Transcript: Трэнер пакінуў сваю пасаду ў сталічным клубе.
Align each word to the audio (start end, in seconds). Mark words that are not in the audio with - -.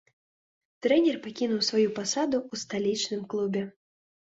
Трэнер 0.85 1.21
пакінуў 1.27 1.61
сваю 1.69 1.95
пасаду 2.01 2.37
ў 2.51 2.67
сталічным 2.67 3.21
клубе. 3.33 3.69